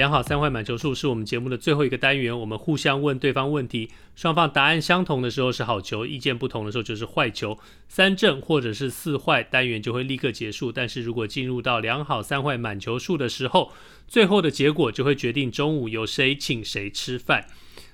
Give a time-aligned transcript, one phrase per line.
[0.00, 7.58] 两好三坏满球数是我们节目的最后一个单元，我们互相问对方问题，双方答案相同的时候是好球，意见不同的时候就是坏球。
[7.86, 13.72] 三正或者是四坏单元就会立刻结束，但是如果进入到良好三坏满球数的时候，
[14.08, 17.44] 最后的结果就会决定中午由谁请谁吃饭。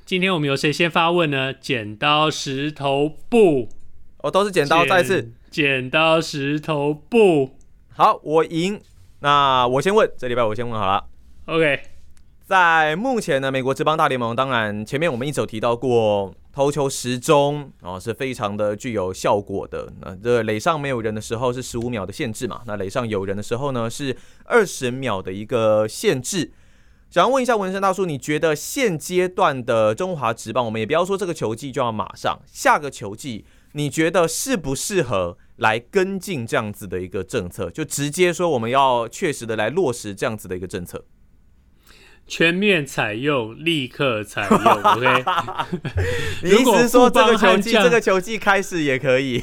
[0.04, 1.52] 今天我们由谁先发问呢？
[1.52, 3.68] 剪刀石头布，
[4.18, 7.56] 哦，都是剪刀，再一次剪刀石头布。
[7.92, 8.80] 好，我赢。
[9.18, 11.08] 那我先问，这礼拜我先问好了。
[11.46, 11.95] OK。
[12.46, 19.92] 在目前呢，美国职棒大联盟，当然前面我们一直有提到过，投球时钟哦是非常的具有效果的。
[20.00, 22.62] 那这垒上没有人的时候是十五秒的限制嘛？
[22.64, 26.52] 那垒上有人的时候呢是二十秒的一个限制。
[27.10, 37.68] 想要问一下纹身大叔，你觉得现阶段的中华职棒，我们也不要说这个球季就要马上，下个球季你觉得适不适合来跟进这样子的一个政策？
[37.68, 41.04] 就直接说我们要确实的来落实这样子的一个政策。
[42.26, 44.58] 全面采用，立刻采用。
[44.58, 45.24] OK，
[46.42, 49.42] 你意思是说这个球季，这个球季开始也可以？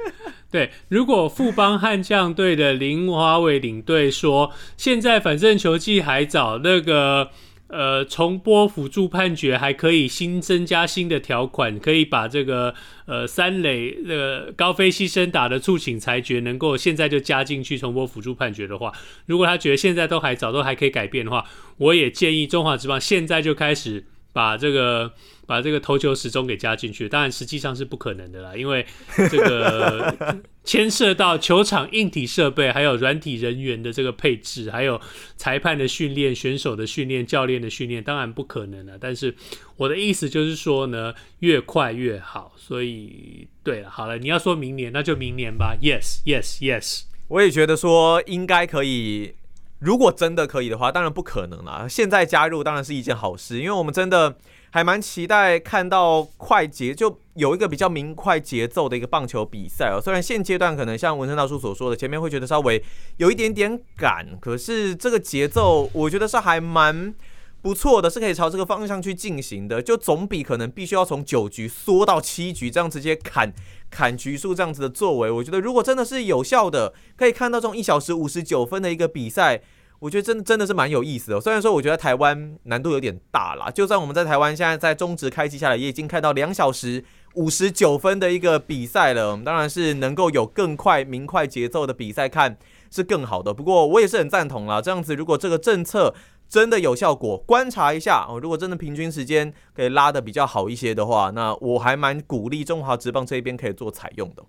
[0.50, 7.30] 对，如果富邦悍将队的林华伟领队说，现在反正球季还早，那个。
[7.72, 12.74] 呃，重播辅助判决还可以新增加新的条款，可以把这个
[13.06, 18.92] 呃三垒、呃、高飞牺牲打的促请裁决能够现在就加进去重播辅助判决的话，
[19.24, 21.46] 如果他觉得现在都还早，都还可以改变的话，
[21.78, 25.12] 我也建议中华职棒现在就开始把这个。
[25.44, 28.86] 把这个投球时钟给加进去，当然实际上是不可能的啦，因为
[29.28, 34.98] 这个 牵涉到球场硬体设备，还有软体人员的这个配置，还有
[35.36, 38.96] 裁判的训练、选手的训练、教练的训练，当然不可能了。
[38.98, 39.34] 但是
[39.76, 42.54] 我的意思就是说呢，越快越好。
[42.56, 45.76] 所以，对了，好了，你要说明年，那就明年吧。
[45.82, 49.34] Yes，Yes，Yes，我也觉得说应该可以。
[49.82, 51.86] 如果真的可以的话，当然不可能啦。
[51.88, 54.36] 现在加入当然是一件好事，因为我们真的。
[54.74, 60.00] 还蛮期待看到快节，就有一个比较明快节奏的一个棒球比赛哦。
[60.00, 62.82] 虽然现阶段可能像文森大叔所说的，前面会觉得稍微
[63.18, 67.14] 有一点点赶，可是这个节奏我觉得是还蛮
[67.62, 69.80] 不错的，是可以朝这个方向去进行的。
[69.80, 73.52] 就总比可能必须要从九局缩到七局这样直接砍
[73.88, 79.62] 砍局数这样子的作为，我觉得如果真的是有效的，可以看到这种一小时五十九分的一个比赛。
[80.00, 89.30] 我觉得真的真的是蛮有意思的，虽然说我觉得台湾难度有点大啦，就算我们在台湾现在在中职开季下来，也已经看到两小时五十九分的一个比赛了。
[89.30, 92.58] 我们当然是能够有更快明快节奏的比赛看
[92.90, 93.54] 是更好的。
[93.54, 96.12] 不过我也是很赞同啦，这样子如果这个政策
[96.52, 104.44] 真的有效果，观察一下哦，如果真的平均时间可以拉的比较好一些的话，那我还蛮鼓励中华职棒这一边可以做采用的。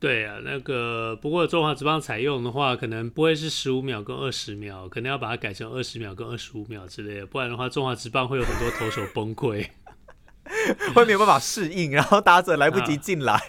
[0.00, 9.66] 对啊，那个不过中华职棒采用的话，可能不会是十五秒跟二十秒，可能要把它改成二十秒跟二十五秒之类的，不然的话，中华职棒会有很多投手崩溃，
[10.94, 13.34] 会没有办法适应，然后打者来不及 进来。
[13.34, 13.42] 啊、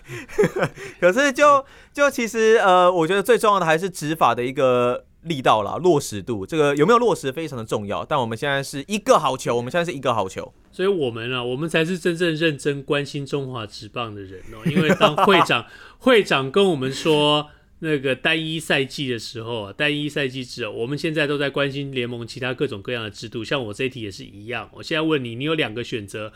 [1.00, 1.64] 可是就
[1.94, 5.06] 就其实呃，我觉得最重要的还是执法的一个。
[5.30, 8.04] 力道啦，落实度，这个有没有落实非常的重要。
[8.04, 14.60] 但我们现在是一个好球，我们现在是一个好球，所以我们啊，我们才是真正认真关心中华职棒的人哦。
[14.66, 15.66] 因为当会长
[16.00, 17.48] 会长跟我们说
[17.80, 23.44] 那个单一赛季的时候啊，单一赛季制，我们现在都在关心联盟其他各种各样的制度。
[23.44, 24.70] 像我这一题也是一样。
[24.74, 26.34] 我现在问你，你有两个选择，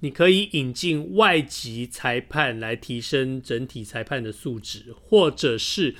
[0.00, 5.96] 你可以引进外籍裁判来提升整体裁判的素质，或者是。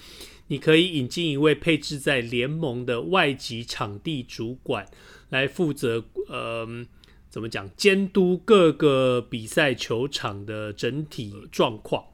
[0.48, 4.86] 你可以引进一位配置在联盟的外籍场地主管
[5.30, 6.66] 来负责，呃，
[7.30, 12.04] 怎么讲，监督各个比赛球场的整体状况。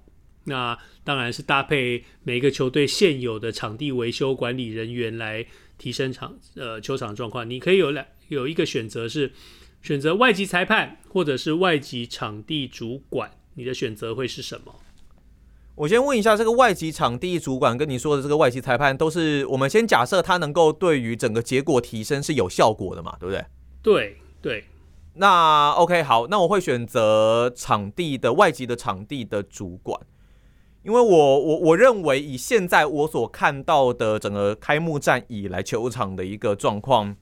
[0.44, 5.46] 那当然是搭配每个球队现有的场地维修管理人员来
[5.76, 7.49] 提升场呃球场状况。
[7.49, 9.31] 你可以有两有一个选择是
[9.82, 14.75] 选择外籍裁判或者是外籍场地主管，你的选择会是什么？
[15.80, 23.16] 我先问一下，这个外籍场地主管跟你说的这个外籍裁判，都是我们先假设他能够对于整个结果提升是有效果的嘛？
[23.18, 23.42] 对不对？
[23.82, 24.64] 对对。
[25.14, 29.98] 那 OK 好，那我会选择场地的外籍的场地的主管，
[30.82, 37.16] 因为我我我认为以现在我所看到的整个开幕战以来球场的一个状况，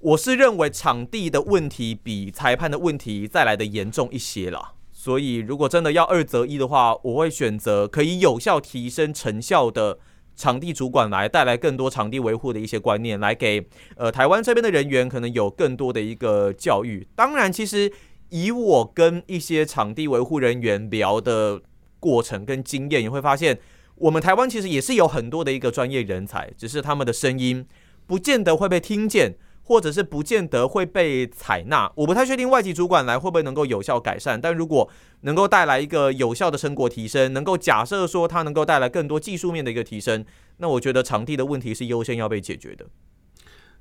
[0.00, 4.74] 我是认为场地的问题比裁判的问题再来的严重一些啦。
[5.06, 10.00] 所以如果真的要二择一的话，我会选择可以有效提升成效的
[10.34, 13.64] 场地主管来带来更多场地维护的一些观念，来给
[13.96, 17.06] 呃台湾这边的人员可能有更多的一个教育。
[17.14, 17.92] 当然，其实
[18.30, 21.62] 以我跟一些场地维护人员聊的
[22.00, 23.60] 过程跟经验，也会发现
[23.94, 27.64] 我们台湾其实也是有很多的一个专业人才，只是他们的声音
[28.08, 29.36] 不见得会被听见。
[29.66, 34.40] 或者是不见得会被采纳，我不太确定外籍主管来会不会能够有效改善。
[34.40, 34.88] 但如果
[35.22, 40.24] 能够带来一个有效的成果提升，能够假设说它能够带来更多技术面的一个提升，
[40.58, 42.86] 那我觉得场地的问题是优先要被解决的。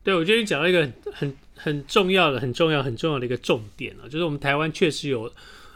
[0.04, 5.32] 对，我觉得你讲了一个很很重要的、很重要、很重要的一个重点啊，就是我们台湾确实有。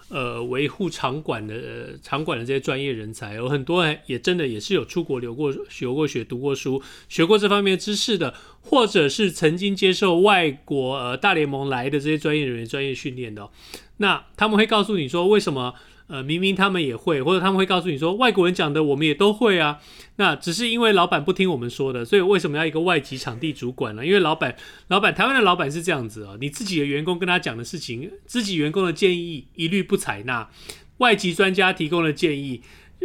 [0.10, 13.50] 呃，维护场馆的、呃、场馆的这些专业人才，有很多人也真的也是有出国留过、学过学、读过书、学过这方面知识的，或者是曾经接受外国呃大联盟来的这些专业人员专业训练的，
[13.98, 15.76] 那他们会告诉你说为什么？
[16.10, 19.80] 呃，明明他们也会，或者他们会告诉你说，外国人讲的我们也都会啊。
[20.16, 24.04] 那只是因为老板不听我们说的，所以为什么要一个外籍场地主管呢？
[24.04, 24.56] 因为老板，
[24.88, 30.50] 老板，台湾的老板是这样子啊，你自己的员工跟他讲的事情，自己员工的建议一律不采纳，
[30.98, 32.64] 外籍专家提供的建议，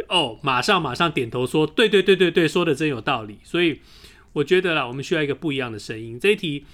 [0.08, 3.36] 哦，马上马上点头说，对对对对对，说的真有道理。
[3.44, 3.80] 所以
[4.32, 6.18] 我觉得啦，我们需要一个不一样的声音。
[6.18, 6.64] 这一题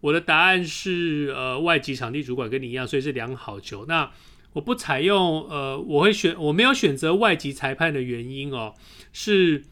[0.00, 3.86] 我的答案是，呃，外籍场地主管跟你一样，所以是两个好球。
[3.86, 4.10] 那。
[4.56, 8.72] 我不采用，呃，我会选，我没有选择外籍裁判的原因哦，
[9.12, 9.62] 是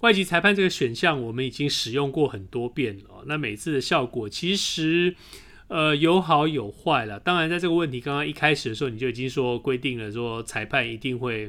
[0.00, 5.14] 外籍裁判这个选项我们已经使用过很多遍了，那每次的效果其实，
[5.68, 7.20] 呃，有好有坏了。
[7.20, 11.48] 当然，在这个问题刚刚一开始的时候，你就已经说规定了，说裁判一定会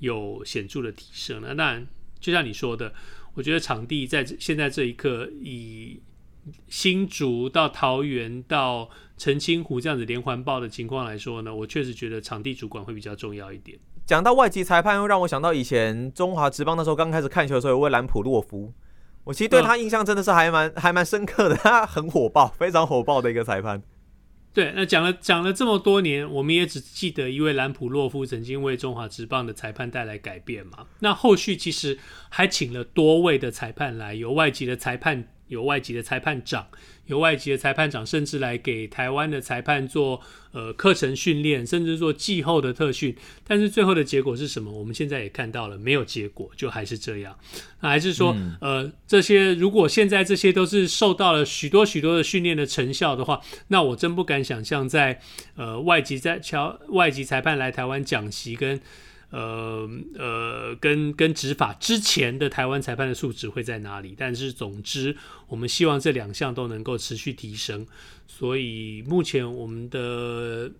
[0.00, 1.54] 有显著的提升了。
[1.54, 1.80] 那，
[2.18, 2.92] 就像你说的，
[3.34, 6.00] 我觉得场地在现在这一刻，以
[6.68, 8.88] 新竹到桃园到。
[9.20, 13.76] 澄清湖这样子连环爆的情况来说呢，我确实觉得场地主管会比较重要一点。
[14.06, 18.72] 讲到外籍裁判，又让我想到以前中华职棒的时候，刚开始看球的时候，有位兰普洛夫，
[19.24, 23.82] 我其实对他印象真的是还蛮、嗯、 还蛮深刻的，他很火爆，非常火爆的一个裁判。
[24.54, 30.86] 对，那讲了讲了这么多年，我们也只记得一位兰普洛夫曾经为中华职棒的裁判带来改变嘛。
[31.00, 31.98] 那后续其实
[32.28, 36.66] 还请了多位的裁判来，有外籍的裁判，有外籍的裁判长。
[37.06, 40.20] 有外籍的裁判长，甚至来给台湾的裁判做
[40.52, 43.16] 呃课程训练，甚至做季后的特训。
[43.46, 44.70] 但是最后的结果是什么？
[44.70, 47.34] 我们现在也看到了，没有结果，就还是这样。
[47.80, 55.18] 那还是说，嗯、呃，这些如果现在这些都是受到了许多许多的训练的成效的话，那我真不敢想象在
[55.56, 58.78] 呃外籍在侨外籍裁判来台湾讲习跟。
[59.30, 64.14] 呃呃，跟跟执法之前的台湾裁判的素质会在哪里？
[64.16, 65.16] 但是总之，
[65.48, 67.86] 我们希望这两项都能够持续提升。
[68.26, 70.70] 所以目前我们的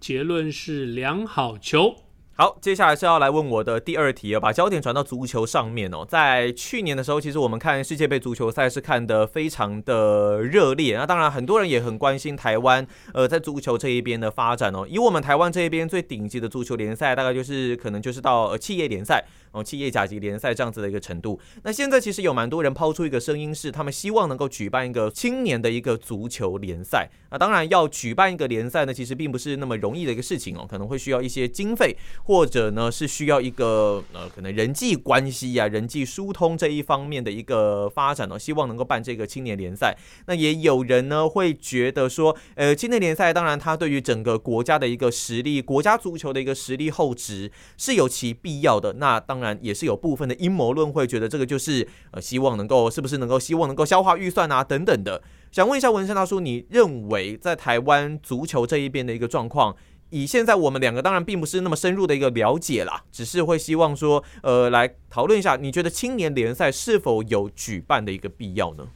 [0.00, 2.05] 结论是良好球。
[2.38, 6.04] 好，接下来是要来问我的第二题，把焦点转到足球上面哦。
[6.06, 10.98] 在去年的时候，其实我们看世界杯足球赛是看得非常的热烈。
[10.98, 14.86] 那当然，很多人也很关心台湾呃在足球这一边的发展哦。
[14.86, 19.24] 以我们台湾这一边最顶级的足球联赛，大概就是可能就是到呃企业联赛
[19.56, 21.40] 哦，企业甲级联赛这样子的一个程度。
[21.62, 27.08] 那现在其实有蛮多人抛出一个声音，是他们希望能够举办一个青年的一个足球联赛。
[27.30, 31.96] 那当然，要举办一个联赛呢，其实并不是那么容易的一个事情哦，可能会需要一些经费。
[32.24, 39.96] 或者呢，是需要一个呃，可能人际关系呀、啊、人际疏通这一方面的一个发展呢，希望能够办这个青年联赛。
[40.26, 48.94] 那也有人呢会觉得说，呃，青年联赛当然它对于整个国家的一个实力、国家足球的一个实力厚植是有其必要的。
[48.94, 55.22] 那当然也是有部分的阴谋论会觉得这个就是呃，希望能够是不是能够希望能够消化预算啊等等的。
[55.52, 59.76] 想问一下文山大叔，你认为在台湾足球这一边的一个状况？
[60.10, 68.86] 以现在我们两个当然并不是那么深入的一个了解啦，只是会希望说，呃，来讨论一下，你觉得青年联赛是否有举办的一个必要呢？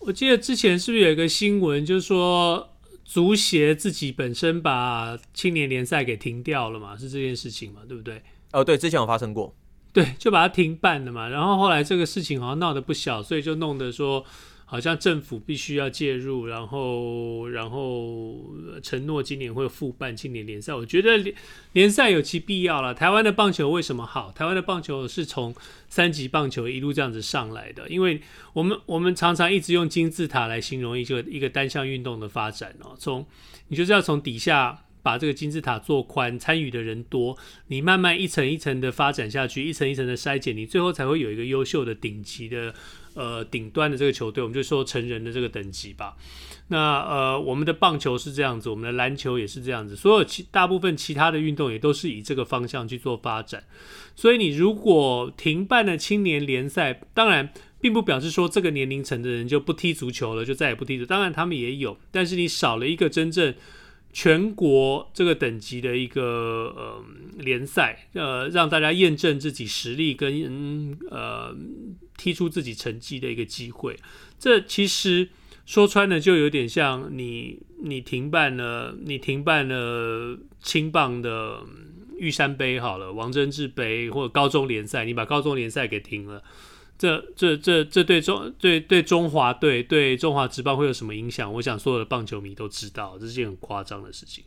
[0.00, 2.68] 我记得之前是不是有一个新闻，就是说
[3.02, 6.94] 足协自己本身把青年联赛给停掉了嘛？
[6.94, 7.80] 是这件事情嘛？
[7.88, 8.22] 对不对？
[8.52, 9.54] 哦，对，之前有发生过，
[9.92, 11.28] 对，就把它停办了嘛。
[11.28, 14.24] 然后后来这个事情好像闹得不小，所以就弄得说。
[14.70, 18.36] 好像政府必须要介入，然后然后
[18.82, 20.74] 承诺今年会复办青年联赛。
[20.74, 21.34] 我觉得联
[21.72, 22.92] 联赛有其必要了。
[22.92, 24.30] 台湾的棒球为什么好？
[24.32, 25.54] 台湾的棒球是从
[25.88, 28.20] 三级棒球一路这样子上来的，因为
[28.52, 32.94] 我们我们常常一直用金字塔来形容一个一个单项运动的发展哦。
[32.98, 33.24] 从
[33.68, 34.84] 你就是要从底下。
[35.08, 37.34] 把这个金字塔做宽，参与的人多，
[37.68, 42.74] 你慢慢一层一层的发展下去，一层一层的筛减，你最后才会有一个优秀的顶级的
[43.14, 46.14] 呃顶端的这个球队，我们就说成人的这个等级吧。
[46.66, 53.64] 那呃，我们的棒球是这样子，我们的篮球也是这样子，所有其大部分其他的运动也都是以这个方向去做发展。
[54.14, 57.50] 所以你如果停办了青年联赛，当然。
[57.80, 61.06] 并不表示说这个年龄层的人就不踢足球了，就再也不踢足。
[61.06, 63.54] 当然他们也有，但是你少了一个真正
[64.12, 66.22] 全国这个等级的一个
[66.76, 67.04] 呃
[67.38, 71.54] 联赛，呃，让大家验证自己实力跟嗯呃
[72.16, 73.96] 踢出自己成绩的一个机会。
[74.38, 75.28] 这其实
[75.66, 81.62] 说穿了就有点像你你停办了你停办了青棒的
[82.16, 86.42] 玉山杯好了，王贞治杯或者高中联赛，你把高中联赛给停了。
[86.98, 91.50] 这这这这对中对对中华队对中华职棒会有什么影响？
[91.54, 94.44] 我想所有的棒球迷都知道，这是件很夸张的事情。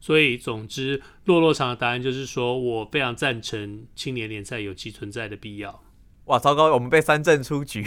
[0.00, 5.80] 所以，总之，落落场的答案就是说，我非常赞成青年联赛有其存在的必要。
[6.24, 7.84] 哇，糟糕，我们被三振出局！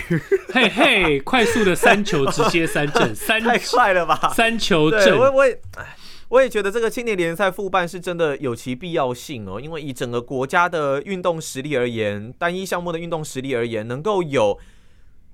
[0.54, 4.32] 嘿嘿，快速的三球直接三振， 三太快了吧？
[4.34, 5.60] 三球振，我我也。
[6.30, 14.58] 我也觉得这个青年联赛复办是真的有其必要性哦，因为以整个国家的运动实力而言，单一项目的运动实力而言，能够有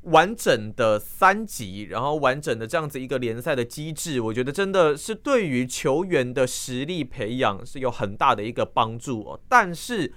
[0.03, 9.39] 完整的三级，然后完整的这样子一个联赛的机制，我觉得真的是对于球员的实力培养是有很大的一个帮助哦。
[9.47, 10.11] 但是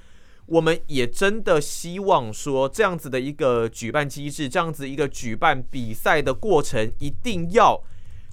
[0.46, 7.80] 我们也真的希望说，这样子的一个举办机制，这样子一个举办比赛的过程，一定要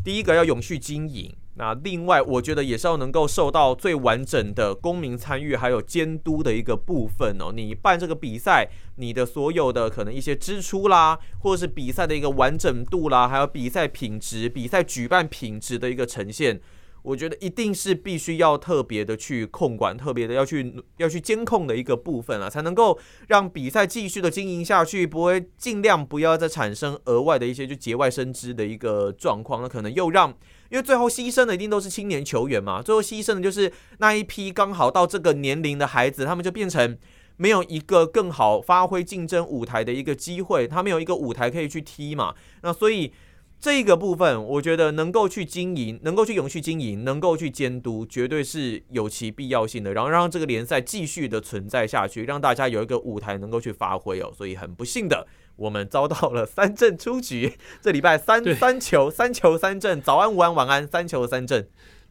[0.04, 1.36] 第一个要永续经营。
[1.62, 7.52] 那另外，我觉得也是要能够受到最完整的公民参与还有监督的一个部分哦。
[7.54, 16.60] 你办这个比赛，你的所有的可能一些支出啦，或者是比赛的一个完整度啦，还有比赛品质、比赛举办品质的一个呈现，
[17.04, 30.34] 我觉得一定是必须要特别的去控管，特别的要去要去监控的一个部分啊，才能够让比赛继续的经营下去，不会尽量不要再产生额外的一些就节外生枝的一个状况，那可能又让。
[30.72, 36.98] 因为最后牺牲的一定都是青年球员嘛，最后牺牲的就是那一批刚好到这个年龄的孩子，他们就变成
[37.36, 42.34] 没有一个更好发挥竞争舞台的一个机会，他没有一个舞台可以去踢嘛。
[42.64, 43.12] 那所以
[43.60, 49.94] 这个部分，我觉得能够去经营，能够去永续经营，能够去监督，绝对是有其必要性的。
[49.94, 54.32] 然后让这个联赛继续的存在下去，让大家有一个舞台能够去发挥哦。
[54.36, 55.28] 所以很不幸的。
[55.56, 61.68] 我们遭到了三振出局， 这礼拜三三球三球三振，早安午安晚安，三球三振。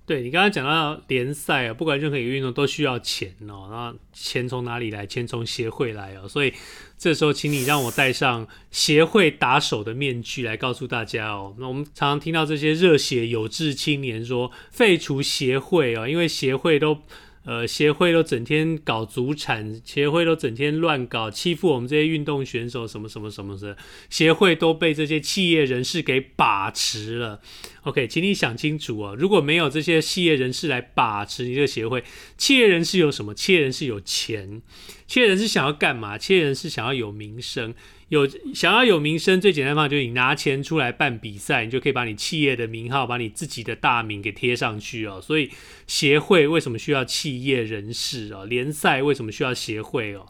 [0.07, 5.07] 对，你刚刚讲到联赛啊，不管任何一个运动都需要钱哦，那钱从哪里来？
[5.07, 6.53] 钱从协会来哦，所以
[6.99, 11.55] 这时候请你让我戴上协会打手的面具来告诉大家哦。
[11.59, 16.99] 那我们常常听到这些热血有志青年说废除协会哦，因为协会都。
[17.45, 23.77] 呃，协会都整天搞祖产，协会都整天乱搞，欺负我们这些运动选手，什么什么什么的，
[24.11, 27.41] 协会都被这些企业人士给把持了。
[27.83, 32.05] OK，请你想清楚啊，如果没有这些企业人士来把持你这个协会，
[32.37, 33.35] 企业人士有什么？
[33.35, 34.61] 企业人士有钱，
[35.07, 36.19] 企业人士想要干嘛？
[36.19, 37.75] 企业人士想要有名声。
[38.11, 45.21] 有想要有名声，最简单的方法就是你拿钱出来办比赛，你就可以把你企业的名号、把你自己的大名给贴上去哦。
[45.23, 45.49] 所以
[45.87, 48.45] 协会为什么需要企业人士哦？
[48.47, 50.27] 联赛为什么需要协会哦？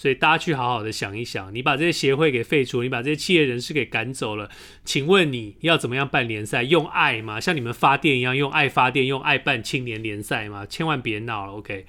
[0.00, 4.48] 所以大家去好好的想一想，你把这些协会给废除，你把这些企业人士给赶走了，
[4.82, 6.62] 请问你要怎么样办联赛？
[6.62, 7.38] 用爱吗？
[7.38, 10.64] 像你们发电一样用爱发电，用爱办青年联赛吗？
[10.64, 11.84] 千万别闹了，OK？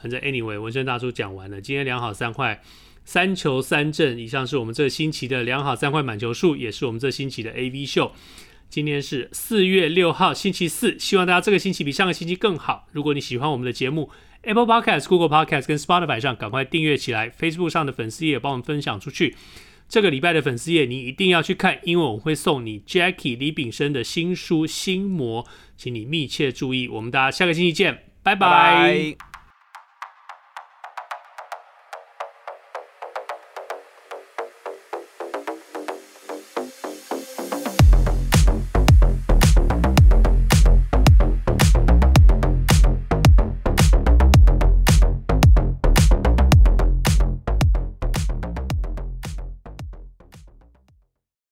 [0.00, 2.62] 反正 anyway，文生大叔讲完了，今天两好三坏。
[3.04, 8.12] 三球三阵，以上是我们这星期的两好三坏满球数，也是我们这星期的 AV 秀。
[8.68, 12.86] 今天是四月六号，星期四，希望大家这个星期比上个星期更好。
[12.92, 14.10] 如果你喜欢我们的节目
[14.42, 19.34] ，Apple Podcast、Google Podcast 跟 Spotify 上赶快订阅起来，Facebook 上的粉丝页帮我们分享出去。
[19.88, 25.44] 这个礼拜的粉丝页你一定要去看，因为我们会送你 Jackie 李炳生的新书《心魔》，
[25.76, 26.88] 请你密切注意。
[26.88, 29.35] 我们大家下个星期见，拜拜。